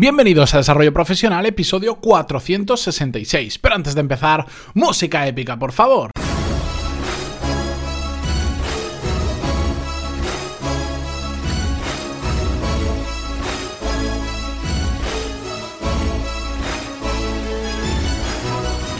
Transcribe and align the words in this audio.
Bienvenidos 0.00 0.54
a 0.54 0.58
Desarrollo 0.58 0.92
Profesional, 0.92 1.44
episodio 1.44 1.96
466. 1.96 3.58
Pero 3.58 3.74
antes 3.74 3.96
de 3.96 4.00
empezar, 4.00 4.46
música 4.74 5.26
épica, 5.26 5.58
por 5.58 5.72
favor. 5.72 6.12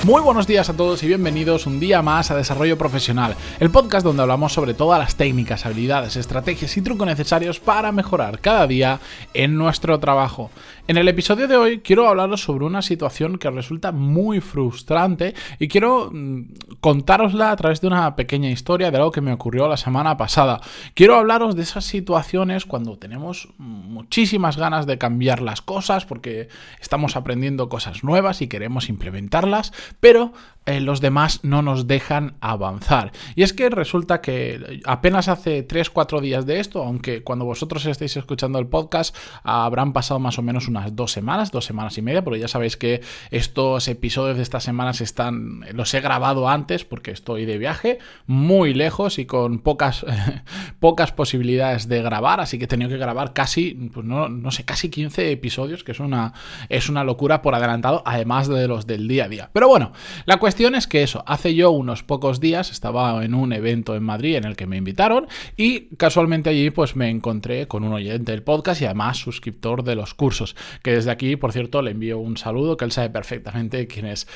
Muy 0.09 0.23
buenos 0.23 0.46
días 0.46 0.71
a 0.71 0.73
todos 0.75 1.03
y 1.03 1.07
bienvenidos 1.07 1.67
un 1.67 1.80
día 1.80 2.01
más 2.01 2.30
a 2.30 2.35
Desarrollo 2.35 2.79
Profesional, 2.79 3.37
el 3.61 3.69
podcast 3.69 4.07
donde 4.07 4.23
hablamos 4.23 4.55
sobre 4.55 4.73
todas 4.73 4.99
las 4.99 5.17
técnicas, 5.17 5.67
habilidades, 5.67 6.17
estrategias 6.17 6.75
y 6.79 6.80
trucos 6.80 7.07
necesarios 7.07 7.61
para 7.61 7.93
mejorar 7.93 8.41
cada 8.41 8.67
día 8.67 9.01
en 9.35 9.57
nuestro 9.57 10.01
trabajo. 10.01 10.51
En 10.89 10.96
el 10.96 11.07
episodio 11.07 11.46
de 11.48 11.57
hoy 11.59 11.80
quiero 11.80 12.09
hablaros 12.09 12.41
sobre 12.41 12.64
una 12.64 12.80
situación 12.80 13.37
que 13.37 13.51
resulta 13.51 13.92
muy 13.92 14.41
frustrante 14.41 15.34
y 15.59 15.69
quiero 15.69 16.10
mm, 16.10 16.45
contárosla 16.80 17.51
a 17.51 17.56
través 17.56 17.83
de 17.83 17.88
una 17.88 18.16
pequeña 18.16 18.48
historia 18.48 18.91
de 18.91 18.96
algo 18.96 19.10
que 19.10 19.20
me 19.20 19.34
ocurrió 19.34 19.69
la 19.69 19.77
semana 19.77 20.16
pasada. 20.16 20.62
Quiero 20.95 21.16
hablaros 21.16 21.56
de 21.56 21.62
esas 21.62 21.84
situaciones 21.84 22.65
cuando 22.65 22.96
tenemos 22.96 23.51
muchísimas 23.59 24.56
ganas 24.56 24.87
de 24.87 24.96
cambiar 24.96 25.43
las 25.43 25.60
cosas 25.60 26.06
porque 26.06 26.48
estamos 26.80 27.16
aprendiendo 27.16 27.68
cosas 27.68 28.02
nuevas 28.02 28.41
y 28.41 28.48
queremos 28.48 28.88
implementarlas, 28.88 29.74
pero 30.01 30.32
eh, 30.68 30.80
los 30.80 31.01
demás 31.01 31.41
no 31.45 31.62
nos 31.62 31.87
dejan 31.87 32.37
avanzar. 32.41 33.12
Y 33.34 33.43
es 33.43 33.55
que 33.55 33.70
resulta 33.70 34.20
que 34.20 34.80
apenas 34.84 35.29
hace 35.29 35.66
3-4 35.66 36.20
días 36.20 36.45
de 36.45 36.60
esto, 36.60 36.82
aunque 36.82 37.23
cuando 37.23 37.46
vosotros 37.46 37.87
estéis 37.87 38.16
escuchando 38.18 38.59
el 38.59 38.66
podcast 38.66 39.16
habrán 39.43 39.95
pasado 39.95 40.20
más 40.20 40.38
o 40.38 40.43
menos 40.43 40.68
dos 40.92 41.12
semanas, 41.12 41.50
dos 41.50 41.64
semanas 41.64 41.96
y 41.98 42.02
media, 42.02 42.23
porque 42.23 42.41
ya 42.41 42.48
sabéis 42.48 42.77
que 42.77 43.00
estos 43.30 43.88
episodios 43.88 44.37
de 44.37 44.42
estas 44.42 44.64
semanas 44.64 45.01
están, 45.01 45.65
los 45.73 45.93
he 45.95 46.01
grabado 46.01 46.48
antes 46.48 46.85
porque 46.85 47.10
estoy 47.10 47.45
de 47.45 47.59
viaje, 47.59 47.98
muy 48.26 48.74
lejos 48.74 49.18
y 49.18 49.26
con 49.26 49.59
pocas, 49.60 50.04
pocas 50.80 51.12
posibilidades 51.12 51.88
de 51.88 52.02
grabar, 52.02 52.40
así 52.40 52.59
que 52.59 52.65
he 52.65 52.68
tenido 52.68 52.90
que 52.90 52.96
grabar 52.96 53.32
casi, 53.32 53.74
pues 53.93 54.07
no, 54.07 54.29
no 54.29 54.51
sé, 54.51 54.65
casi 54.65 54.88
15 54.88 55.32
episodios, 55.32 55.85
que 55.85 55.93
es 55.93 56.01
una, 56.01 56.32
es 56.68 56.88
una 56.88 57.04
locura 57.04 57.42
por 57.42 57.54
adelantado, 57.54 58.02
además 58.04 58.48
de 58.48 58.68
los 58.68 58.87
del 58.87 59.09
día 59.09 59.24
a 59.24 59.29
día. 59.29 59.51
Pero 59.52 59.68
bueno, 59.68 59.92
la 60.26 60.38
cuestión 60.38 60.74
es 60.74 60.87
que 60.87 61.02
eso, 61.02 61.24
hace 61.26 61.54
yo 61.54 61.70
unos 61.70 62.02
pocos 62.02 62.40
días 62.40 62.70
estaba 62.70 63.24
en 63.24 63.35
un 63.35 63.52
evento 63.52 63.95
en 63.95 64.03
Madrid 64.03 64.37
en 64.37 64.44
el 64.44 64.56
que 64.56 64.66
me 64.66 64.76
invitaron 64.76 65.26
y 65.56 65.94
casualmente 65.97 66.50
allí 66.50 66.70
pues 66.70 66.97
me 66.97 67.10
encontré 67.10 67.69
con 67.69 67.84
un 67.84 67.92
oyente 67.92 68.32
del 68.32 68.42
podcast 68.42 68.82
y 68.82 68.84
además 68.84 69.19
suscriptor 69.19 69.82
de 69.84 69.94
los 69.94 70.15
cursos, 70.15 70.56
que 70.83 70.93
desde 70.93 71.11
aquí, 71.11 71.37
por 71.37 71.53
cierto, 71.53 71.83
le 71.83 71.91
envío 71.91 72.19
un 72.19 72.37
saludo 72.37 72.77
que 72.77 72.84
él 72.84 72.93
sabe 72.93 73.11
perfectamente 73.11 73.87
quién 73.87 74.06
es. 74.06 74.27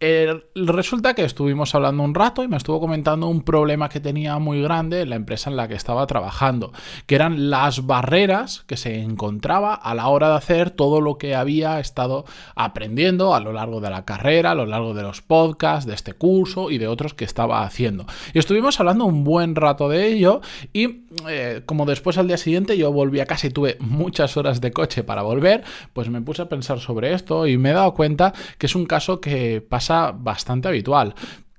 Eh, 0.00 0.42
resulta 0.54 1.14
que 1.14 1.24
estuvimos 1.24 1.74
hablando 1.74 2.02
un 2.02 2.14
rato 2.14 2.42
y 2.42 2.48
me 2.48 2.56
estuvo 2.56 2.80
comentando 2.80 3.26
un 3.26 3.42
problema 3.42 3.88
que 3.88 4.00
tenía 4.00 4.38
muy 4.38 4.62
grande 4.62 5.02
en 5.02 5.10
la 5.10 5.16
empresa 5.16 5.50
en 5.50 5.56
la 5.56 5.68
que 5.68 5.74
estaba 5.74 6.06
trabajando, 6.06 6.72
que 7.06 7.14
eran 7.14 7.50
las 7.50 7.86
barreras 7.86 8.64
que 8.66 8.76
se 8.76 9.00
encontraba 9.00 9.74
a 9.74 9.94
la 9.94 10.08
hora 10.08 10.30
de 10.30 10.36
hacer 10.36 10.70
todo 10.70 11.00
lo 11.00 11.18
que 11.18 11.34
había 11.34 11.80
estado 11.80 12.24
aprendiendo 12.54 13.34
a 13.34 13.40
lo 13.40 13.52
largo 13.52 13.80
de 13.80 13.90
la 13.90 14.04
carrera, 14.04 14.52
a 14.52 14.54
lo 14.54 14.66
largo 14.66 14.94
de 14.94 15.02
los 15.02 15.22
podcasts, 15.22 15.86
de 15.86 15.94
este 15.94 16.14
curso 16.14 16.70
y 16.70 16.78
de 16.78 16.88
otros 16.88 17.14
que 17.14 17.24
estaba 17.24 17.62
haciendo. 17.62 18.06
Y 18.32 18.38
estuvimos 18.38 18.80
hablando 18.80 19.04
un 19.04 19.24
buen 19.24 19.54
rato 19.54 19.88
de 19.88 20.06
ello 20.08 20.40
y 20.72 21.04
eh, 21.28 21.62
como 21.66 21.86
después 21.86 22.18
al 22.18 22.28
día 22.28 22.36
siguiente 22.36 22.76
yo 22.76 22.92
volví 22.92 23.20
a 23.20 23.26
casa 23.26 23.46
y 23.46 23.50
tuve 23.50 23.76
muchas 23.80 24.36
horas 24.36 24.60
de 24.60 24.72
coche 24.72 25.02
para 25.02 25.22
volver, 25.22 25.64
pues 25.92 26.08
me 26.08 26.22
puse 26.22 26.42
a 26.42 26.48
pensar 26.48 26.80
sobre 26.80 27.12
esto 27.12 27.46
y 27.46 27.58
me 27.58 27.70
he 27.70 27.74
dado 27.74 27.94
cuenta 27.94 28.32
que 28.58 28.66
es 28.66 28.74
un 28.74 28.86
caso 28.86 29.20
que 29.20 29.60
pasa 29.60 30.12
bastante 30.12 30.68
habitual. 30.68 31.14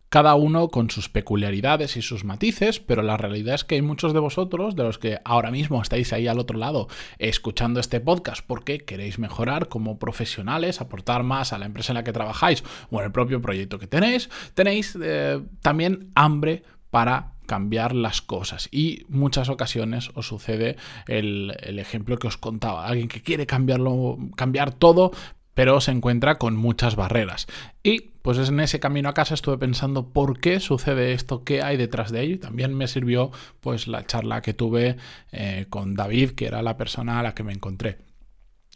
Cada 0.10 0.36
uno 0.36 0.68
con 0.68 0.90
sus 0.90 1.08
peculiaridades 1.08 1.96
y 1.96 2.02
sus 2.02 2.26
matices, 2.26 2.82
pero 2.82 3.02
la 3.02 3.16
realidad 3.16 3.56
es 3.56 3.64
que 3.64 3.76
hay 3.76 3.82
muchos 3.82 4.12
de 4.12 4.20
vosotros, 4.20 4.76
de 4.76 4.84
los 4.84 4.98
que 4.98 5.20
ahora 5.24 5.52
mismo 5.52 5.82
estáis 5.82 6.12
ahí 6.12 6.28
al 6.28 6.38
otro 6.38 6.58
lado 6.58 6.90
escuchando 7.18 7.80
este 7.80 8.02
podcast 8.02 8.44
porque 8.46 8.80
queréis 8.80 9.20
mejorar 9.20 9.70
como 9.70 10.00
profesionales, 10.00 10.82
aportar 10.82 11.24
más 11.24 11.54
a 11.54 11.60
la 11.60 11.66
empresa 11.66 11.94
en 11.94 11.96
la 11.96 12.04
que 12.04 12.12
trabajáis 12.12 12.62
o 12.90 13.00
en 13.00 13.06
el 13.06 13.14
propio 13.14 13.42
proyecto 13.42 13.80
que 13.80 13.88
tenéis, 13.88 14.30
tenéis 14.54 14.98
eh, 15.02 15.42
también 15.62 16.12
hambre 16.14 16.64
para 16.90 17.36
cambiar 17.46 17.94
las 17.94 18.22
cosas. 18.22 18.70
Y 18.72 19.06
muchas 19.10 19.50
ocasiones 19.50 20.12
os 20.16 20.28
sucede 20.28 20.78
el, 21.08 21.54
ejemplo 21.80 22.18
que 22.18 22.28
os 22.28 22.38
contaba. 22.38 22.88
Alguien 22.88 23.08
que 23.08 23.22
quiere 23.22 23.46
cambiarlo, 23.46 24.18
cambiar 24.36 24.74
todo, 24.74 25.12
pero 25.54 25.82
se 25.82 25.92
encuentra 25.92 26.38
con 26.38 26.56
muchas 26.56 26.96
barreras. 26.96 27.48
Y 27.84 28.12
pues 28.22 28.38
en 28.38 28.60
ese 28.60 28.80
camino 28.80 29.10
a 29.10 29.14
casa 29.14 29.34
estuve 29.34 29.58
pensando 29.58 30.10
por 30.10 30.40
qué 30.40 30.60
sucede 30.60 31.14
esto, 31.14 31.44
qué 31.44 31.62
hay 31.62 31.78
detrás 31.78 32.12
de 32.12 32.22
ello. 32.22 32.40
También 32.40 32.74
me 32.74 32.88
sirvió 32.88 33.32
pues 33.60 33.88
la 33.88 34.06
charla 34.06 34.42
que 34.42 34.54
tuve 34.54 34.98
eh, 35.32 35.66
con 35.70 35.96
David, 35.96 36.32
que 36.32 36.46
era 36.46 36.62
la 36.62 36.78
persona 36.78 37.20
a 37.20 37.24
la 37.24 37.34
que 37.34 37.44
me 37.44 37.54
encontré. 37.54 37.98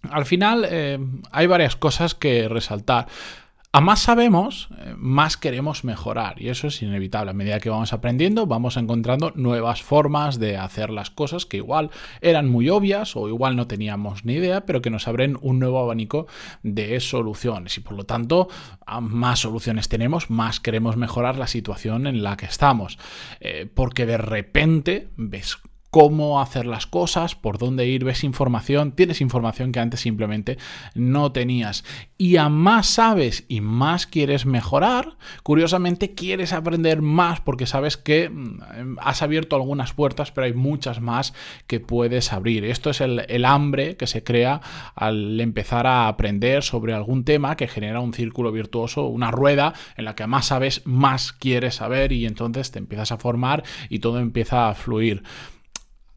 Al 0.09 0.25
final 0.25 0.67
eh, 0.69 0.99
hay 1.31 1.47
varias 1.47 1.75
cosas 1.75 2.15
que 2.15 2.47
resaltar. 2.47 3.07
A 3.75 3.81
más 3.81 4.03
sabemos, 4.03 4.69
eh, 4.77 4.93
más 4.95 5.35
queremos 5.35 5.83
mejorar 5.83 6.41
y 6.41 6.47
eso 6.47 6.67
es 6.67 6.81
inevitable. 6.81 7.31
A 7.31 7.33
medida 7.33 7.59
que 7.59 7.69
vamos 7.69 7.91
aprendiendo, 7.91 8.45
vamos 8.45 8.77
encontrando 8.77 9.33
nuevas 9.35 9.83
formas 9.83 10.39
de 10.39 10.55
hacer 10.55 10.89
las 10.89 11.09
cosas 11.09 11.45
que 11.45 11.57
igual 11.57 11.91
eran 12.21 12.47
muy 12.47 12.69
obvias 12.69 13.17
o 13.17 13.27
igual 13.27 13.57
no 13.57 13.67
teníamos 13.67 14.23
ni 14.23 14.35
idea, 14.35 14.65
pero 14.65 14.81
que 14.81 14.89
nos 14.89 15.09
abren 15.09 15.37
un 15.41 15.59
nuevo 15.59 15.77
abanico 15.81 16.25
de 16.63 16.97
soluciones 17.01 17.77
y 17.77 17.81
por 17.81 17.97
lo 17.97 18.05
tanto, 18.05 18.47
más 19.01 19.39
soluciones 19.39 19.89
tenemos, 19.89 20.29
más 20.29 20.61
queremos 20.61 20.95
mejorar 20.95 21.35
la 21.35 21.47
situación 21.47 22.07
en 22.07 22.23
la 22.23 22.37
que 22.37 22.45
estamos. 22.45 22.97
Eh, 23.41 23.69
porque 23.73 24.05
de 24.05 24.17
repente 24.17 25.09
ves 25.17 25.57
cómo 25.95 26.41
hacer 26.41 26.65
las 26.65 26.87
cosas, 26.87 27.35
por 27.35 27.57
dónde 27.57 27.87
ir, 27.87 28.03
ves 28.03 28.25
información, 28.25 28.91
tienes 28.91 29.21
información 29.21 29.71
que 29.71 29.79
antes 29.79 30.01
simplemente 30.01 30.57
no 30.93 31.31
tenías. 31.31 31.85
Y 32.17 32.35
a 32.35 32.49
más 32.49 32.87
sabes 32.87 33.45
y 33.47 33.61
más 33.61 34.05
quieres 34.05 34.45
mejorar, 34.45 35.15
curiosamente 35.41 36.13
quieres 36.13 36.51
aprender 36.51 37.01
más 37.01 37.39
porque 37.39 37.65
sabes 37.65 37.95
que 37.95 38.29
mm, 38.29 38.97
has 38.99 39.21
abierto 39.21 39.55
algunas 39.55 39.93
puertas, 39.93 40.33
pero 40.33 40.43
hay 40.43 40.53
muchas 40.53 40.99
más 40.99 41.33
que 41.65 41.79
puedes 41.79 42.33
abrir. 42.33 42.65
Esto 42.65 42.89
es 42.89 42.99
el, 42.99 43.45
hambre 43.45 43.95
que 43.95 44.07
se 44.07 44.21
crea 44.21 44.59
al 44.95 45.39
empezar 45.39 45.87
a 45.87 46.09
aprender 46.09 46.63
sobre 46.63 46.93
algún 46.93 47.23
tema 47.23 47.55
que 47.55 47.69
genera 47.69 48.01
un 48.01 48.13
círculo 48.13 48.51
virtuoso, 48.51 49.05
una 49.05 49.31
rueda 49.31 49.73
en 49.95 50.03
la 50.03 50.13
que 50.13 50.27
más 50.27 50.47
sabes, 50.47 50.81
más 50.83 51.31
quieres 51.31 51.75
saber 51.75 52.11
y 52.11 52.25
entonces 52.25 52.71
te 52.71 52.79
empiezas 52.79 53.13
a 53.13 53.17
formar 53.17 53.63
y 53.87 53.99
todo 53.99 54.19
empieza 54.19 54.67
a 54.67 54.75
fluir 54.75 55.23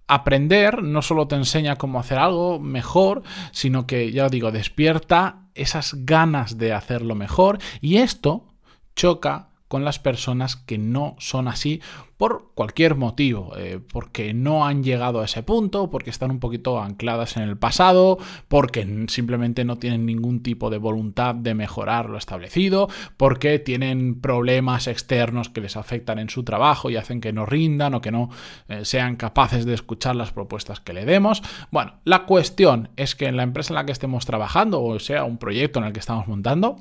aprender 0.08 0.82
no 0.82 1.02
solo 1.02 1.28
te 1.28 1.36
enseña 1.36 1.76
cómo 1.76 2.00
hacer 2.00 2.18
algo 2.18 2.58
mejor, 2.58 3.22
sino 3.52 3.86
que, 3.86 4.10
ya 4.10 4.28
digo, 4.28 4.50
despierta 4.50 5.42
esas 5.54 6.04
ganas 6.04 6.58
de 6.58 6.72
hacerlo 6.72 7.14
mejor 7.14 7.58
y 7.80 7.98
esto 7.98 8.54
choca 8.96 9.50
con 9.68 9.84
las 9.84 9.98
personas 9.98 10.56
que 10.56 10.78
no 10.78 11.14
son 11.18 11.46
así 11.46 11.80
por 12.16 12.50
cualquier 12.54 12.96
motivo, 12.96 13.52
eh, 13.56 13.78
porque 13.92 14.34
no 14.34 14.66
han 14.66 14.82
llegado 14.82 15.20
a 15.20 15.26
ese 15.26 15.44
punto, 15.44 15.88
porque 15.88 16.10
están 16.10 16.32
un 16.32 16.40
poquito 16.40 16.80
ancladas 16.82 17.36
en 17.36 17.44
el 17.44 17.56
pasado, 17.56 18.18
porque 18.48 19.06
simplemente 19.08 19.64
no 19.64 19.76
tienen 19.76 20.04
ningún 20.04 20.42
tipo 20.42 20.68
de 20.68 20.78
voluntad 20.78 21.36
de 21.36 21.54
mejorar 21.54 22.10
lo 22.10 22.18
establecido, 22.18 22.88
porque 23.16 23.60
tienen 23.60 24.20
problemas 24.20 24.88
externos 24.88 25.48
que 25.48 25.60
les 25.60 25.76
afectan 25.76 26.18
en 26.18 26.28
su 26.28 26.42
trabajo 26.42 26.90
y 26.90 26.96
hacen 26.96 27.20
que 27.20 27.32
no 27.32 27.46
rindan 27.46 27.94
o 27.94 28.00
que 28.00 28.10
no 28.10 28.30
eh, 28.68 28.84
sean 28.84 29.14
capaces 29.14 29.64
de 29.64 29.74
escuchar 29.74 30.16
las 30.16 30.32
propuestas 30.32 30.80
que 30.80 30.92
le 30.92 31.04
demos. 31.04 31.42
Bueno, 31.70 31.94
la 32.04 32.24
cuestión 32.26 32.88
es 32.96 33.14
que 33.14 33.26
en 33.26 33.36
la 33.36 33.44
empresa 33.44 33.72
en 33.72 33.76
la 33.76 33.86
que 33.86 33.92
estemos 33.92 34.26
trabajando, 34.26 34.82
o 34.82 34.98
sea, 34.98 35.22
un 35.22 35.38
proyecto 35.38 35.78
en 35.78 35.84
el 35.84 35.92
que 35.92 36.00
estamos 36.00 36.26
montando, 36.26 36.80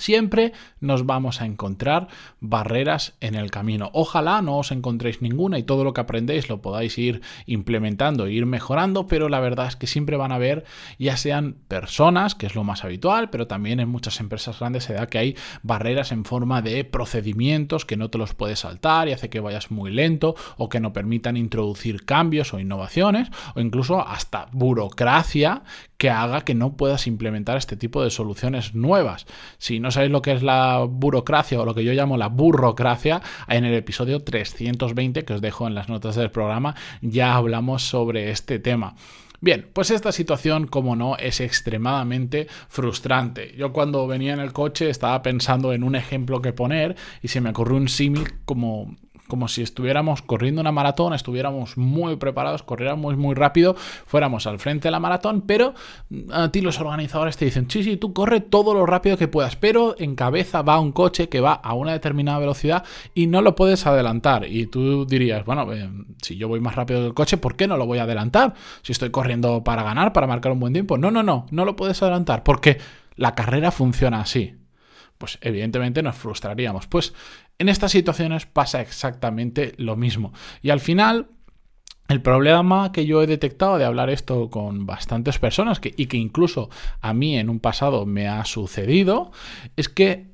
Siempre 0.00 0.54
nos 0.80 1.04
vamos 1.04 1.42
a 1.42 1.46
encontrar 1.46 2.08
barreras 2.40 3.14
en 3.20 3.34
el 3.34 3.50
camino. 3.50 3.90
Ojalá 3.92 4.40
no 4.40 4.56
os 4.56 4.72
encontréis 4.72 5.20
ninguna 5.20 5.58
y 5.58 5.62
todo 5.62 5.84
lo 5.84 5.92
que 5.92 6.00
aprendéis 6.00 6.48
lo 6.48 6.62
podáis 6.62 6.96
ir 6.96 7.20
implementando 7.44 8.24
e 8.24 8.32
ir 8.32 8.46
mejorando, 8.46 9.06
pero 9.06 9.28
la 9.28 9.40
verdad 9.40 9.66
es 9.66 9.76
que 9.76 9.86
siempre 9.86 10.16
van 10.16 10.32
a 10.32 10.36
haber, 10.36 10.64
ya 10.98 11.18
sean 11.18 11.56
personas, 11.68 12.34
que 12.34 12.46
es 12.46 12.54
lo 12.54 12.64
más 12.64 12.82
habitual, 12.82 13.28
pero 13.28 13.46
también 13.46 13.78
en 13.78 13.90
muchas 13.90 14.20
empresas 14.20 14.58
grandes 14.58 14.84
se 14.84 14.94
da 14.94 15.06
que 15.06 15.18
hay 15.18 15.36
barreras 15.62 16.12
en 16.12 16.24
forma 16.24 16.62
de 16.62 16.84
procedimientos 16.84 17.84
que 17.84 17.98
no 17.98 18.08
te 18.08 18.16
los 18.16 18.34
puedes 18.34 18.60
saltar 18.60 19.08
y 19.08 19.12
hace 19.12 19.28
que 19.28 19.40
vayas 19.40 19.70
muy 19.70 19.90
lento 19.90 20.34
o 20.56 20.70
que 20.70 20.80
no 20.80 20.94
permitan 20.94 21.36
introducir 21.36 22.06
cambios 22.06 22.54
o 22.54 22.58
innovaciones 22.58 23.28
o 23.54 23.60
incluso 23.60 24.00
hasta 24.00 24.48
burocracia 24.52 25.62
que 25.98 26.08
haga 26.08 26.40
que 26.46 26.54
no 26.54 26.78
puedas 26.78 27.06
implementar 27.06 27.58
este 27.58 27.76
tipo 27.76 28.02
de 28.02 28.08
soluciones 28.08 28.74
nuevas. 28.74 29.26
Si 29.58 29.80
no 29.80 29.89
sabéis 29.90 30.12
lo 30.12 30.22
que 30.22 30.32
es 30.32 30.42
la 30.42 30.86
burocracia 30.88 31.60
o 31.60 31.64
lo 31.64 31.74
que 31.74 31.84
yo 31.84 31.92
llamo 31.92 32.16
la 32.16 32.28
burocracia, 32.28 33.22
en 33.48 33.64
el 33.64 33.74
episodio 33.74 34.22
320 34.22 35.24
que 35.24 35.34
os 35.34 35.40
dejo 35.40 35.66
en 35.66 35.74
las 35.74 35.88
notas 35.88 36.16
del 36.16 36.30
programa 36.30 36.74
ya 37.00 37.34
hablamos 37.34 37.82
sobre 37.82 38.30
este 38.30 38.58
tema. 38.58 38.94
Bien, 39.42 39.66
pues 39.72 39.90
esta 39.90 40.12
situación, 40.12 40.66
como 40.66 40.96
no, 40.96 41.16
es 41.16 41.40
extremadamente 41.40 42.46
frustrante. 42.68 43.54
Yo 43.56 43.72
cuando 43.72 44.06
venía 44.06 44.34
en 44.34 44.40
el 44.40 44.52
coche 44.52 44.90
estaba 44.90 45.22
pensando 45.22 45.72
en 45.72 45.82
un 45.82 45.94
ejemplo 45.94 46.42
que 46.42 46.52
poner 46.52 46.94
y 47.22 47.28
se 47.28 47.40
me 47.40 47.50
ocurrió 47.50 47.78
un 47.78 47.88
símil 47.88 48.34
como 48.44 48.96
como 49.30 49.48
si 49.48 49.62
estuviéramos 49.62 50.20
corriendo 50.20 50.60
una 50.60 50.72
maratón, 50.72 51.14
estuviéramos 51.14 51.78
muy 51.78 52.16
preparados, 52.16 52.62
corriéramos 52.62 53.16
muy 53.16 53.34
rápido, 53.34 53.74
fuéramos 53.74 54.46
al 54.46 54.58
frente 54.58 54.88
de 54.88 54.92
la 54.92 55.00
maratón, 55.00 55.40
pero 55.40 55.72
mm, 56.10 56.32
a 56.32 56.52
ti 56.52 56.60
los 56.60 56.78
organizadores 56.80 57.38
te 57.38 57.46
dicen, 57.46 57.70
sí, 57.70 57.82
sí, 57.82 57.96
tú 57.96 58.12
corre 58.12 58.40
todo 58.42 58.74
lo 58.74 58.84
rápido 58.84 59.16
que 59.16 59.28
puedas, 59.28 59.56
pero 59.56 59.94
en 59.98 60.14
cabeza 60.14 60.60
va 60.60 60.78
un 60.78 60.92
coche 60.92 61.30
que 61.30 61.40
va 61.40 61.54
a 61.54 61.72
una 61.72 61.92
determinada 61.92 62.38
velocidad 62.38 62.84
y 63.14 63.26
no 63.26 63.40
lo 63.40 63.54
puedes 63.54 63.86
adelantar. 63.86 64.46
Y 64.46 64.66
tú 64.66 65.06
dirías, 65.06 65.44
bueno, 65.46 65.72
eh, 65.72 65.88
si 66.20 66.36
yo 66.36 66.48
voy 66.48 66.60
más 66.60 66.74
rápido 66.74 67.00
que 67.00 67.06
el 67.06 67.14
coche, 67.14 67.38
¿por 67.38 67.56
qué 67.56 67.66
no 67.66 67.78
lo 67.78 67.86
voy 67.86 67.98
a 67.98 68.02
adelantar? 68.02 68.52
Si 68.82 68.92
estoy 68.92 69.10
corriendo 69.10 69.64
para 69.64 69.82
ganar, 69.82 70.12
para 70.12 70.26
marcar 70.26 70.52
un 70.52 70.60
buen 70.60 70.72
tiempo. 70.74 70.98
No, 70.98 71.10
no, 71.10 71.22
no, 71.22 71.46
no 71.50 71.64
lo 71.64 71.76
puedes 71.76 72.02
adelantar 72.02 72.42
porque 72.42 72.78
la 73.16 73.34
carrera 73.34 73.70
funciona 73.70 74.20
así 74.20 74.59
pues 75.20 75.38
evidentemente 75.42 76.02
nos 76.02 76.16
frustraríamos. 76.16 76.86
Pues 76.86 77.12
en 77.58 77.68
estas 77.68 77.92
situaciones 77.92 78.46
pasa 78.46 78.80
exactamente 78.80 79.74
lo 79.76 79.94
mismo. 79.94 80.32
Y 80.62 80.70
al 80.70 80.80
final, 80.80 81.28
el 82.08 82.22
problema 82.22 82.90
que 82.90 83.04
yo 83.04 83.22
he 83.22 83.26
detectado 83.26 83.76
de 83.76 83.84
hablar 83.84 84.08
esto 84.08 84.48
con 84.48 84.86
bastantes 84.86 85.38
personas 85.38 85.78
que, 85.78 85.92
y 85.94 86.06
que 86.06 86.16
incluso 86.16 86.70
a 87.02 87.12
mí 87.12 87.36
en 87.36 87.50
un 87.50 87.60
pasado 87.60 88.06
me 88.06 88.28
ha 88.28 88.46
sucedido 88.46 89.30
es 89.76 89.90
que 89.90 90.32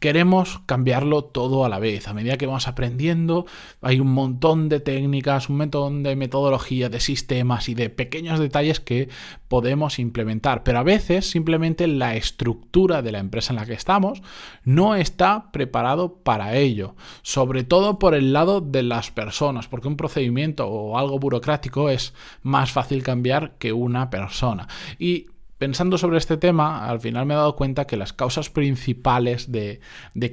queremos 0.00 0.60
cambiarlo 0.66 1.24
todo 1.24 1.64
a 1.64 1.68
la 1.68 1.78
vez. 1.78 2.08
A 2.08 2.14
medida 2.14 2.36
que 2.36 2.46
vamos 2.46 2.68
aprendiendo, 2.68 3.46
hay 3.80 4.00
un 4.00 4.12
montón 4.12 4.68
de 4.68 4.80
técnicas, 4.80 5.48
un 5.48 5.58
montón 5.58 6.02
de 6.02 6.16
metodología, 6.16 6.88
de 6.88 7.00
sistemas 7.00 7.68
y 7.68 7.74
de 7.74 7.90
pequeños 7.90 8.38
detalles 8.38 8.80
que 8.80 9.08
podemos 9.48 9.98
implementar. 9.98 10.62
Pero 10.62 10.78
a 10.78 10.82
veces 10.82 11.28
simplemente 11.30 11.86
la 11.86 12.16
estructura 12.16 13.02
de 13.02 13.12
la 13.12 13.18
empresa 13.18 13.52
en 13.52 13.56
la 13.56 13.66
que 13.66 13.74
estamos 13.74 14.22
no 14.64 14.94
está 14.94 15.50
preparado 15.52 16.16
para 16.22 16.56
ello. 16.56 16.94
Sobre 17.22 17.64
todo 17.64 17.98
por 17.98 18.14
el 18.14 18.32
lado 18.32 18.60
de 18.60 18.82
las 18.82 19.10
personas, 19.10 19.68
porque 19.68 19.88
un 19.88 19.96
procedimiento 19.96 20.66
o 20.68 20.98
algo 20.98 21.18
burocrático 21.18 21.90
es 21.90 22.14
más 22.42 22.72
fácil 22.72 23.02
cambiar 23.02 23.56
que 23.58 23.72
una 23.72 24.10
persona. 24.10 24.68
Y 24.98 25.28
pensando 25.58 25.98
sobre 25.98 26.18
este 26.18 26.36
tema, 26.36 26.88
al 26.88 27.00
final 27.00 27.26
me 27.26 27.34
he 27.34 27.36
dado 27.36 27.56
cuenta 27.56 27.86
que 27.86 27.96
las 27.96 28.12
causas 28.12 28.50
principales 28.50 29.50
de, 29.50 29.80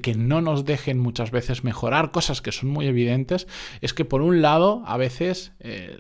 que 0.02 0.16
no 0.16 0.42
nos 0.42 0.66
dejen 0.66 1.00
muchas 1.00 1.32
veces 1.32 1.64
mejorar 1.64 2.12
cosas 2.12 2.42
que 2.42 2.52
son 2.52 2.70
muy 2.70 2.88
evidentes 2.88 3.48
es 3.82 3.94
que 3.94 4.06
por 4.06 4.22
un 4.22 4.42
lado 4.42 4.84
a 4.86 4.98
veces... 4.98 5.54
Eh, 5.60 5.98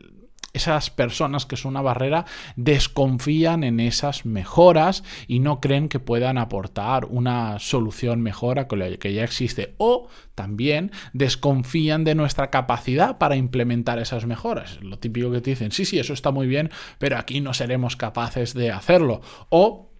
esas 0.53 0.91
personas 0.91 1.45
que 1.45 1.57
son 1.57 1.71
una 1.71 1.81
barrera 1.81 2.25
desconfían 2.55 3.63
en 3.63 3.79
esas 3.79 4.25
mejoras 4.25 5.03
y 5.27 5.39
no 5.39 5.59
creen 5.59 5.89
que 5.89 5.99
puedan 5.99 6.37
aportar 6.37 7.05
una 7.05 7.57
solución 7.59 8.21
mejor 8.21 8.59
a 8.59 8.67
que 8.67 9.13
ya 9.13 9.23
existe. 9.23 9.73
O 9.77 10.07
también 10.35 10.91
desconfían 11.13 12.03
de 12.03 12.15
nuestra 12.15 12.51
capacidad 12.51 13.17
para 13.17 13.35
implementar 13.35 13.99
esas 13.99 14.25
mejoras. 14.25 14.79
Lo 14.81 14.99
típico 14.99 15.31
que 15.31 15.41
te 15.41 15.51
dicen, 15.51 15.71
sí, 15.71 15.85
sí, 15.85 15.99
eso 15.99 16.13
está 16.13 16.31
muy 16.31 16.47
bien, 16.47 16.69
pero 16.99 17.17
aquí 17.17 17.41
no 17.41 17.53
seremos 17.53 17.95
capaces 17.95 18.53
de 18.53 18.71
hacerlo. 18.71 19.21
O 19.49 19.92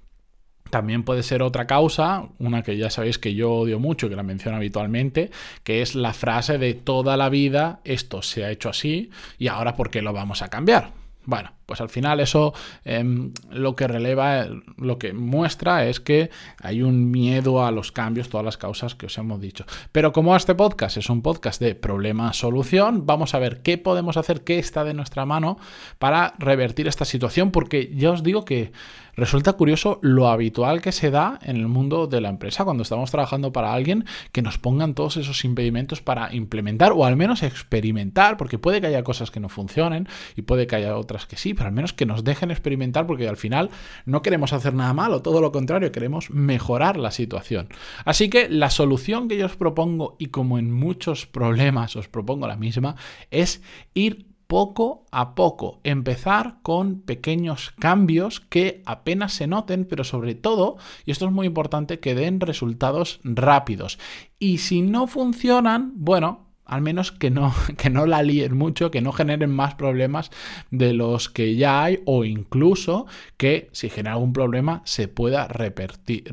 también 0.73 1.03
puede 1.03 1.21
ser 1.21 1.43
otra 1.43 1.67
causa, 1.67 2.29
una 2.39 2.63
que 2.63 2.77
ya 2.77 2.89
sabéis 2.89 3.19
que 3.19 3.35
yo 3.35 3.51
odio 3.51 3.79
mucho, 3.79 4.09
que 4.09 4.15
la 4.15 4.23
menciono 4.23 4.57
habitualmente, 4.57 5.29
que 5.63 5.83
es 5.83 5.93
la 5.93 6.13
frase 6.13 6.57
de 6.57 6.73
toda 6.73 7.15
la 7.15 7.29
vida 7.29 7.79
esto 7.83 8.23
se 8.23 8.43
ha 8.43 8.49
hecho 8.49 8.69
así 8.69 9.11
y 9.37 9.49
ahora 9.49 9.75
¿por 9.75 9.91
qué 9.91 10.01
lo 10.01 10.13
vamos 10.13 10.41
a 10.41 10.47
cambiar? 10.47 10.89
Bueno, 11.25 11.51
pues 11.65 11.81
al 11.81 11.89
final 11.89 12.19
eso 12.19 12.53
em, 12.85 13.31
lo 13.51 13.75
que 13.75 13.87
releva, 13.87 14.47
lo 14.77 14.97
que 14.97 15.13
muestra 15.13 15.85
es 15.85 15.99
que 15.99 16.29
hay 16.61 16.81
un 16.81 17.11
miedo 17.11 17.65
a 17.65 17.71
los 17.71 17.91
cambios, 17.91 18.29
todas 18.29 18.45
las 18.45 18.57
causas 18.57 18.95
que 18.95 19.05
os 19.05 19.17
hemos 19.17 19.39
dicho. 19.39 19.65
Pero 19.91 20.11
como 20.11 20.35
este 20.35 20.55
podcast 20.55 20.97
es 20.97 21.09
un 21.09 21.21
podcast 21.21 21.61
de 21.61 21.75
problema-solución, 21.75 23.05
vamos 23.05 23.33
a 23.33 23.39
ver 23.39 23.61
qué 23.61 23.77
podemos 23.77 24.17
hacer, 24.17 24.43
qué 24.43 24.59
está 24.59 24.83
de 24.83 24.93
nuestra 24.93 25.25
mano 25.25 25.57
para 25.99 26.33
revertir 26.39 26.87
esta 26.87 27.05
situación, 27.05 27.51
porque 27.51 27.91
ya 27.95 28.11
os 28.11 28.23
digo 28.23 28.45
que 28.45 28.71
resulta 29.15 29.53
curioso 29.53 29.99
lo 30.01 30.27
habitual 30.29 30.81
que 30.81 30.91
se 30.91 31.11
da 31.11 31.39
en 31.43 31.57
el 31.57 31.67
mundo 31.67 32.07
de 32.07 32.21
la 32.21 32.29
empresa 32.29 32.63
cuando 32.63 32.83
estamos 32.83 33.11
trabajando 33.11 33.53
para 33.53 33.73
alguien 33.73 34.05
que 34.31 34.41
nos 34.41 34.57
pongan 34.57 34.95
todos 34.95 35.17
esos 35.17 35.45
impedimentos 35.45 36.01
para 36.01 36.33
implementar 36.33 36.93
o 36.93 37.05
al 37.05 37.15
menos 37.15 37.43
experimentar, 37.43 38.37
porque 38.37 38.57
puede 38.57 38.81
que 38.81 38.87
haya 38.87 39.03
cosas 39.03 39.31
que 39.31 39.39
no 39.39 39.49
funcionen 39.49 40.07
y 40.35 40.41
puede 40.41 40.67
que 40.67 40.75
haya 40.75 40.97
otras 40.97 41.25
que 41.25 41.37
sí 41.37 41.52
pero 41.53 41.67
al 41.67 41.73
menos 41.73 41.93
que 41.93 42.05
nos 42.05 42.23
dejen 42.23 42.51
experimentar 42.51 43.07
porque 43.07 43.27
al 43.27 43.37
final 43.37 43.69
no 44.05 44.21
queremos 44.21 44.53
hacer 44.53 44.73
nada 44.73 44.93
malo, 44.93 45.21
todo 45.21 45.41
lo 45.41 45.51
contrario, 45.51 45.91
queremos 45.91 46.29
mejorar 46.29 46.97
la 46.97 47.11
situación. 47.11 47.69
Así 48.05 48.29
que 48.29 48.49
la 48.49 48.69
solución 48.69 49.27
que 49.27 49.37
yo 49.37 49.45
os 49.45 49.55
propongo, 49.55 50.15
y 50.19 50.27
como 50.27 50.57
en 50.57 50.71
muchos 50.71 51.25
problemas 51.25 51.95
os 51.95 52.07
propongo 52.07 52.47
la 52.47 52.55
misma, 52.55 52.95
es 53.31 53.61
ir 53.93 54.33
poco 54.47 55.05
a 55.11 55.33
poco, 55.33 55.79
empezar 55.83 56.57
con 56.61 57.01
pequeños 57.01 57.73
cambios 57.79 58.39
que 58.39 58.83
apenas 58.85 59.33
se 59.33 59.47
noten, 59.47 59.85
pero 59.85 60.03
sobre 60.03 60.35
todo, 60.35 60.77
y 61.05 61.11
esto 61.11 61.25
es 61.25 61.31
muy 61.31 61.47
importante, 61.47 61.99
que 61.99 62.13
den 62.13 62.39
resultados 62.39 63.19
rápidos. 63.23 63.97
Y 64.37 64.59
si 64.59 64.83
no 64.83 65.07
funcionan, 65.07 65.93
bueno, 65.95 66.52
al 66.65 66.81
menos 66.81 67.11
que 67.11 67.29
no, 67.29 67.53
que 67.77 67.89
no 67.89 68.05
la 68.05 68.23
líen 68.23 68.55
mucho, 68.57 68.91
que 68.91 69.01
no 69.01 69.11
generen 69.11 69.51
más 69.51 69.75
problemas 69.75 70.31
de 70.71 70.93
los 70.93 71.29
que 71.29 71.55
ya 71.55 71.83
hay 71.83 72.01
o 72.05 72.25
incluso 72.25 73.05
que 73.37 73.69
si 73.71 73.89
genera 73.89 74.13
algún 74.13 74.33
problema 74.33 74.81
se 74.85 75.07
pueda 75.07 75.47
repetir, 75.47 76.31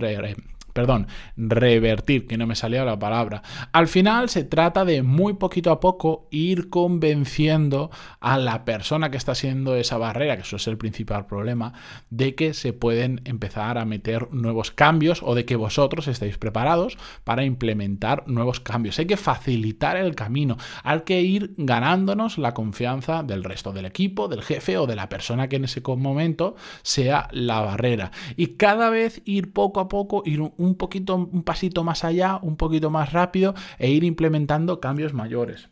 perdón, 0.73 1.07
revertir, 1.37 2.27
que 2.27 2.39
no 2.39 2.47
me 2.47 2.55
salía 2.55 2.85
la 2.85 2.99
palabra. 2.99 3.43
Al 3.73 3.89
final 3.89 4.29
se 4.29 4.45
trata 4.45 4.85
de 4.85 5.03
muy 5.03 5.35
poquito 5.35 5.71
a 5.71 5.81
poco 5.81 6.29
ir 6.31 6.71
convenciendo 6.71 7.91
a 8.21 8.39
la 8.39 8.65
persona 8.65 9.11
que 9.11 9.17
está 9.17 9.35
siendo 9.35 9.77
esa 9.77 9.99
barrera, 9.99 10.37
que 10.37 10.43
eso 10.43 10.57
es 10.57 10.67
el 10.67 10.79
principal 10.79 11.27
problema, 11.27 11.73
de 12.11 12.35
que 12.35 12.55
se 12.55 12.73
pueden 12.73 13.21
empezar 13.25 13.79
a 13.79 13.85
meter 13.85 14.33
nuevos 14.33 14.71
cambios 14.71 15.23
o 15.23 15.35
de 15.35 15.45
que 15.45 15.57
vosotros 15.57 16.09
estáis 16.09 16.39
preparados 16.39 16.99
para 17.25 17.45
implementar 17.45 18.25
nuevos 18.27 18.61
cambios. 18.61 18.99
Hay 18.99 19.07
que 19.07 19.17
facilitar 19.17 19.97
el 19.97 20.15
camino, 20.15 20.57
hay 20.83 21.01
que 21.01 21.21
ir 21.21 21.55
ganándonos 21.57 22.39
la 22.39 22.55
confianza 22.55 23.23
del 23.23 23.45
resto 23.45 23.73
del 23.73 23.87
equipo, 23.87 24.29
del 24.29 24.43
jefe 24.43 24.79
o 24.79 24.87
de 24.87 24.97
la 24.97 25.09
persona 25.09 25.49
que 25.49 25.57
en 25.57 25.65
ese 25.65 25.83
momento 25.97 26.55
sea 26.83 27.29
la 27.33 27.61
barrera. 27.61 28.11
Y 28.37 28.57
cada 28.57 28.91
vez 28.91 29.23
ir 29.25 29.53
poco 29.53 29.81
a 29.81 29.89
poco, 29.89 30.23
ir 30.25 30.41
un 30.41 30.53
poquito, 30.75 31.17
un 31.17 31.43
pasito 31.43 31.85
más 31.85 32.05
allá, 32.05 32.39
un 32.43 32.57
poquito 32.57 32.91
más 32.91 33.13
rápido 33.13 33.55
e 33.79 33.91
ir 33.91 34.05
implementando 34.05 34.81
cambios 34.81 35.15
mayores. 35.15 35.69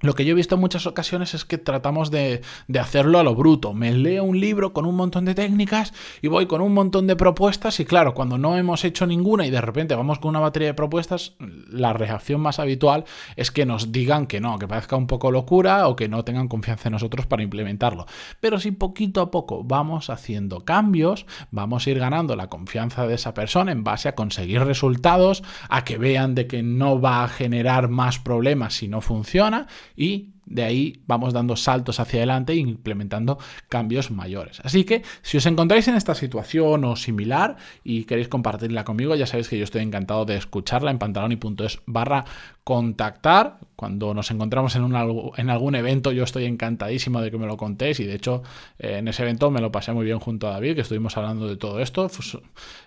Lo 0.00 0.14
que 0.14 0.24
yo 0.24 0.30
he 0.30 0.34
visto 0.34 0.54
en 0.54 0.60
muchas 0.60 0.86
ocasiones 0.86 1.34
es 1.34 1.44
que 1.44 1.58
tratamos 1.58 2.12
de, 2.12 2.40
hacerlo 2.78 3.18
a 3.18 3.24
lo 3.24 3.34
bruto. 3.34 3.74
Me 3.74 3.92
leo 3.92 4.22
un 4.22 4.38
libro 4.38 4.72
con 4.72 4.86
un 4.86 4.94
montón 4.94 5.24
de 5.24 5.34
técnicas 5.34 5.92
y 6.22 6.28
voy 6.28 6.46
con 6.46 6.60
un 6.60 6.72
montón 6.72 7.08
de 7.08 7.16
propuestas 7.16 7.80
y 7.80 7.84
claro, 7.84 8.14
cuando 8.14 8.38
no 8.38 8.56
hemos 8.56 8.84
hecho 8.84 9.08
ninguna 9.08 9.44
y 9.44 9.50
de 9.50 9.60
repente 9.60 9.96
vamos 9.96 10.20
con 10.20 10.28
una 10.28 10.38
batería 10.38 10.68
de 10.68 10.74
propuestas, 10.74 11.32
la 11.40 11.94
reacción 11.94 12.40
más 12.40 12.60
habitual 12.60 13.06
es 13.34 13.50
que 13.50 13.66
nos 13.66 13.90
digan 13.90 14.28
que 14.28 14.40
no, 14.40 14.56
que 14.60 14.68
parezca 14.68 14.94
un 14.94 15.08
poco 15.08 15.32
locura 15.32 15.88
o 15.88 15.96
que 15.96 16.08
no 16.08 16.24
tengan 16.24 16.46
confianza 16.46 16.90
en 16.90 16.92
nosotros 16.92 17.26
para 17.26 17.42
implementarlo. 17.42 18.06
Pero 18.38 18.60
si 18.60 18.70
poquito 18.70 19.20
a 19.20 19.32
poco 19.32 19.64
vamos 19.64 20.10
haciendo 20.10 20.64
cambios, 20.64 21.26
vamos 21.50 21.84
a 21.84 21.90
ir 21.90 21.98
ganando 21.98 22.36
la 22.36 22.46
confianza 22.46 23.04
de 23.08 23.14
esa 23.14 23.34
persona 23.34 23.72
en 23.72 23.82
base 23.82 24.08
a 24.08 24.14
conseguir 24.14 24.62
resultados, 24.62 25.42
a 25.68 25.82
que 25.82 25.98
vean 25.98 26.36
de 26.36 26.46
que 26.46 26.62
no 26.62 27.00
va 27.00 27.24
a 27.24 27.28
generar 27.28 27.88
más 27.88 28.20
problemas 28.20 28.74
si 28.74 28.86
no 28.86 29.00
funciona 29.00 29.66
y 29.98 30.37
de 30.48 30.64
ahí 30.64 31.00
vamos 31.06 31.32
dando 31.32 31.56
saltos 31.56 32.00
hacia 32.00 32.20
adelante 32.20 32.52
e 32.52 32.56
implementando 32.56 33.38
cambios 33.68 34.10
mayores. 34.10 34.60
Así 34.64 34.84
que 34.84 35.02
si 35.22 35.36
os 35.36 35.46
encontráis 35.46 35.88
en 35.88 35.94
esta 35.94 36.14
situación 36.14 36.84
o 36.84 36.96
similar 36.96 37.56
y 37.84 38.04
queréis 38.04 38.28
compartirla 38.28 38.84
conmigo, 38.84 39.14
ya 39.14 39.26
sabéis 39.26 39.48
que 39.48 39.58
yo 39.58 39.64
estoy 39.64 39.82
encantado 39.82 40.24
de 40.24 40.36
escucharla 40.36 40.90
en 40.90 40.98
pantaloni.es 40.98 41.80
barra 41.86 42.24
contactar. 42.64 43.58
Cuando 43.76 44.12
nos 44.12 44.30
encontramos 44.30 44.74
en, 44.74 44.84
en 44.84 45.50
algún 45.50 45.74
evento, 45.74 46.12
yo 46.12 46.24
estoy 46.24 46.46
encantadísimo 46.46 47.20
de 47.20 47.30
que 47.30 47.38
me 47.38 47.46
lo 47.46 47.56
contéis 47.56 48.00
y 48.00 48.04
de 48.04 48.14
hecho 48.14 48.42
eh, 48.78 48.98
en 48.98 49.08
ese 49.08 49.22
evento 49.22 49.50
me 49.50 49.60
lo 49.60 49.70
pasé 49.70 49.92
muy 49.92 50.04
bien 50.04 50.18
junto 50.18 50.48
a 50.48 50.50
David, 50.50 50.74
que 50.74 50.80
estuvimos 50.80 51.16
hablando 51.16 51.46
de 51.48 51.56
todo 51.56 51.80
esto. 51.80 52.08
Pues, 52.08 52.36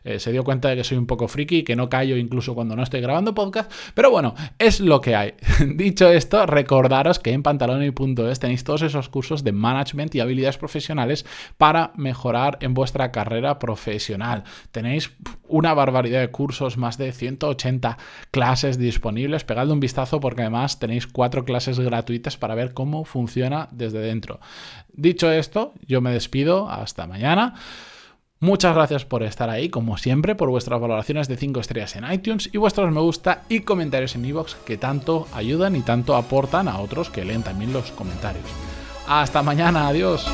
eh, 0.03 0.19
se 0.19 0.31
dio 0.31 0.43
cuenta 0.43 0.69
de 0.69 0.75
que 0.75 0.83
soy 0.83 0.97
un 0.97 1.07
poco 1.07 1.27
friki, 1.27 1.63
que 1.63 1.75
no 1.75 1.89
callo 1.89 2.17
incluso 2.17 2.53
cuando 2.53 2.75
no 2.75 2.83
estoy 2.83 3.01
grabando 3.01 3.33
podcast, 3.33 3.71
pero 3.93 4.11
bueno, 4.11 4.35
es 4.59 4.81
lo 4.81 5.01
que 5.01 5.15
hay. 5.15 5.33
Dicho 5.75 6.09
esto, 6.09 6.45
recordaros 6.45 7.19
que 7.19 7.31
en 7.31 7.41
pantaloni.es 7.51 8.39
tenéis 8.39 8.63
todos 8.63 8.81
esos 8.81 9.09
cursos 9.09 9.43
de 9.43 9.51
management 9.51 10.15
y 10.15 10.19
habilidades 10.19 10.57
profesionales 10.57 11.25
para 11.57 11.91
mejorar 11.95 12.57
en 12.61 12.73
vuestra 12.73 13.11
carrera 13.11 13.59
profesional. 13.59 14.43
Tenéis 14.71 15.11
una 15.47 15.73
barbaridad 15.73 16.21
de 16.21 16.31
cursos, 16.31 16.77
más 16.77 16.97
de 16.97 17.11
180 17.11 17.97
clases 18.31 18.77
disponibles. 18.77 19.43
Pegadle 19.43 19.73
un 19.73 19.79
vistazo 19.79 20.19
porque 20.19 20.41
además 20.41 20.79
tenéis 20.79 21.07
cuatro 21.07 21.43
clases 21.43 21.79
gratuitas 21.79 22.37
para 22.37 22.55
ver 22.55 22.73
cómo 22.73 23.03
funciona 23.03 23.67
desde 23.71 23.99
dentro. 23.99 24.39
Dicho 24.93 25.31
esto, 25.31 25.73
yo 25.85 25.99
me 26.01 26.11
despido. 26.11 26.69
Hasta 26.69 27.07
mañana. 27.07 27.55
Muchas 28.43 28.73
gracias 28.73 29.05
por 29.05 29.21
estar 29.21 29.51
ahí, 29.51 29.69
como 29.69 29.99
siempre, 29.99 30.33
por 30.33 30.49
vuestras 30.49 30.81
valoraciones 30.81 31.27
de 31.27 31.37
5 31.37 31.59
estrellas 31.59 31.95
en 31.95 32.11
iTunes 32.11 32.49
y 32.51 32.57
vuestros 32.57 32.91
me 32.91 32.99
gusta 32.99 33.43
y 33.49 33.59
comentarios 33.59 34.15
en 34.15 34.25
iVoox 34.25 34.55
que 34.65 34.77
tanto 34.77 35.27
ayudan 35.31 35.75
y 35.75 35.81
tanto 35.81 36.15
aportan 36.15 36.67
a 36.67 36.79
otros 36.79 37.11
que 37.11 37.23
leen 37.23 37.43
también 37.43 37.71
los 37.71 37.91
comentarios. 37.91 38.45
Hasta 39.07 39.43
mañana, 39.43 39.87
adiós. 39.87 40.25